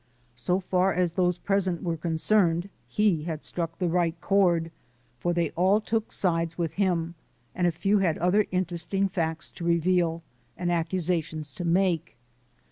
[0.35, 4.71] ."So far as those present were concerned, he had struck the right chord,
[5.19, 7.13] for they all took sides with him,
[7.53, 10.23] and a few had other interesting facts to reveal
[10.57, 12.15] and accusations to make.